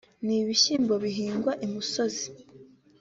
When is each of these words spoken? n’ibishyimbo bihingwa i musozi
n’ibishyimbo 0.25 0.93
bihingwa 1.03 1.51
i 1.65 1.67
musozi 1.73 2.27